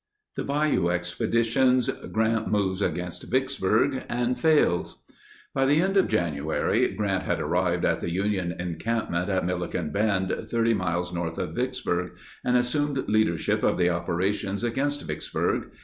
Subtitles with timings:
[0.35, 5.03] ]The Bayou Expeditions: Grant Moves Against Vicksburg—and Fails
[5.53, 10.35] By the end of January, Grant had arrived at the Union encampment at Milliken's Bend,
[10.49, 15.67] 30 miles north of Vicksburg, and assumed leadership of the operations against Vicksburg.